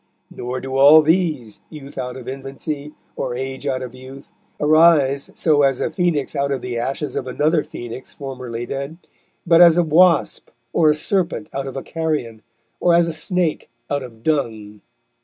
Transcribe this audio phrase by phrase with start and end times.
[0.31, 5.61] Nor do all these, youth out of infancy, or age out of youth, arise so
[5.61, 8.97] as a Phoenix out of the ashes of another Phoenix formerly dead,
[9.45, 12.41] but as a wasp or a serpent out of a carrion
[12.79, 14.81] or as a snake out of dung."